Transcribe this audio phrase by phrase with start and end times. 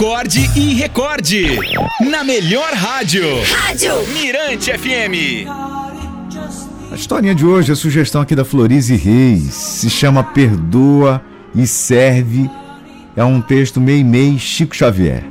[0.00, 1.58] Acorde e recorde.
[2.10, 3.22] Na melhor rádio.
[3.52, 5.46] Rádio Mirante FM.
[6.90, 11.22] A historinha de hoje, a sugestão aqui da Florize Reis, se chama Perdoa
[11.54, 12.50] e Serve.
[13.14, 15.22] É um texto meio-meio Chico Xavier.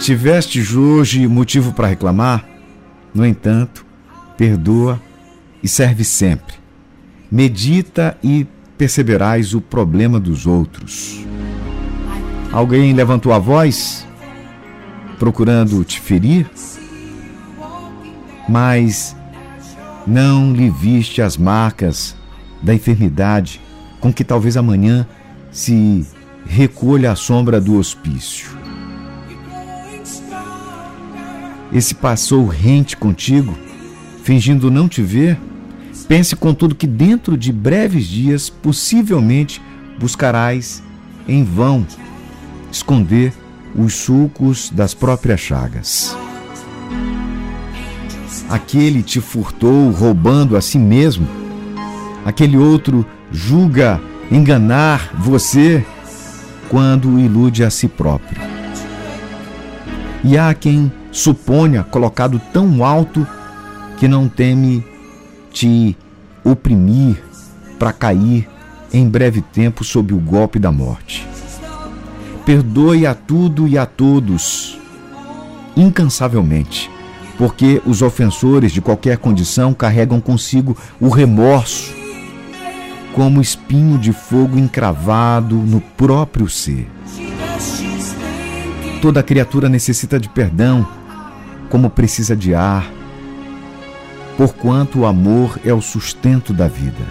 [0.00, 2.44] Tiveste hoje motivo para reclamar?
[3.14, 3.86] No entanto,
[4.36, 5.00] perdoa
[5.62, 6.56] e serve sempre.
[7.30, 8.44] Medita e
[8.76, 11.24] perceberás o problema dos outros.
[12.52, 14.06] Alguém levantou a voz,
[15.18, 16.48] procurando te ferir,
[18.48, 19.16] mas
[20.06, 22.14] não lhe viste as marcas
[22.62, 23.60] da enfermidade
[24.00, 25.06] com que talvez amanhã
[25.50, 26.06] se
[26.46, 28.50] recolha à sombra do hospício.
[31.72, 33.56] Esse passou rente contigo,
[34.22, 35.38] fingindo não te ver?
[36.08, 39.60] Pense, contudo, que dentro de breves dias, possivelmente,
[39.98, 40.82] buscarás
[41.26, 41.86] em vão
[42.70, 43.32] esconder
[43.74, 46.16] os sulcos das próprias chagas.
[48.48, 51.26] Aquele te furtou roubando a si mesmo,
[52.24, 55.84] aquele outro julga enganar você
[56.68, 58.40] quando ilude a si próprio.
[60.22, 63.26] E há quem suponha colocado tão alto
[63.98, 64.84] que não teme
[65.54, 65.96] te
[66.44, 67.22] oprimir
[67.78, 68.46] para cair
[68.92, 71.26] em breve tempo sob o golpe da morte.
[72.44, 74.78] Perdoe a tudo e a todos,
[75.74, 76.90] incansavelmente,
[77.38, 81.94] porque os ofensores de qualquer condição carregam consigo o remorso,
[83.14, 86.86] como espinho de fogo encravado no próprio ser.
[89.00, 90.86] Toda criatura necessita de perdão,
[91.70, 92.90] como precisa de ar,
[94.36, 97.04] porquanto o amor é o sustento da vida.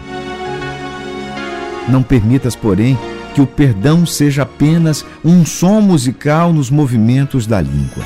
[1.87, 2.97] Não permitas, porém,
[3.33, 8.03] que o perdão seja apenas um som musical nos movimentos da língua.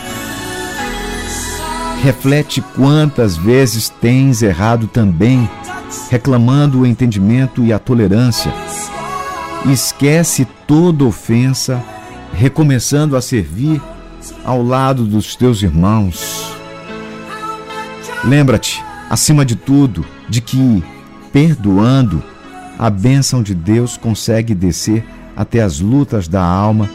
[2.02, 5.50] Reflete quantas vezes tens errado também,
[6.10, 8.54] reclamando o entendimento e a tolerância.
[9.66, 11.84] Esquece toda ofensa,
[12.34, 13.82] recomeçando a servir
[14.46, 16.56] ao lado dos teus irmãos.
[18.24, 20.84] Lembra-te acima de tudo, de que,
[21.32, 22.24] perdoando,
[22.78, 25.04] a bênção de Deus consegue descer
[25.36, 26.90] até as lutas da alma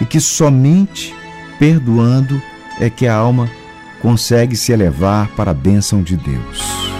[0.00, 1.14] e que somente
[1.58, 2.40] perdoando
[2.80, 3.48] é que a alma
[4.00, 6.91] consegue se elevar para a bênção de Deus.